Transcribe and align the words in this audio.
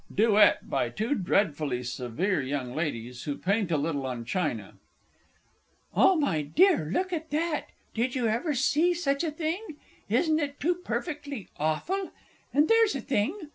DUET 0.11 0.67
BY 0.67 0.89
TWO 0.89 1.13
DREADFULLY 1.13 1.83
SEVERE 1.83 2.41
YOUNG 2.41 2.73
LADIES, 2.75 3.23
who 3.25 3.37
paint 3.37 3.69
a 3.71 3.77
little 3.77 4.07
on 4.07 4.25
China. 4.25 4.73
Oh, 5.95 6.15
my 6.15 6.41
dear, 6.41 6.89
look 6.91 7.13
at 7.13 7.29
that. 7.29 7.67
Did 7.93 8.15
you 8.15 8.25
ever 8.25 8.55
see 8.55 8.95
such 8.95 9.23
a 9.23 9.29
thing? 9.29 9.75
Isn't 10.09 10.39
it 10.39 10.59
too 10.59 10.73
perfectly 10.73 11.49
awful? 11.57 12.09
And 12.51 12.67
there's 12.67 12.95
a 12.95 13.01
thing! 13.01 13.49